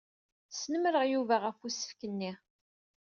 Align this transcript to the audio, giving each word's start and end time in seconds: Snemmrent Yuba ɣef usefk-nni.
Snemmrent 0.49 1.09
Yuba 1.13 1.35
ɣef 1.43 1.57
usefk-nni. 1.67 2.31